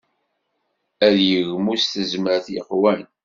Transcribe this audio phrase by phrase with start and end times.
[1.07, 3.01] Ad yegmu s tezmert yeqwan.